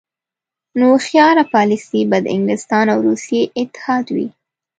نو 0.77 0.85
هوښیاره 0.93 1.43
پالیسي 1.53 2.01
به 2.09 2.17
د 2.21 2.25
انګلستان 2.35 2.85
او 2.93 2.99
روسیې 3.07 3.41
اتحاد 3.61 4.05
وي. 4.15 4.27